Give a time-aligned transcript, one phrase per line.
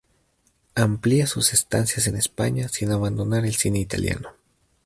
[0.73, 4.29] Amplía sus estancias en España sin abandonar el cine italiano.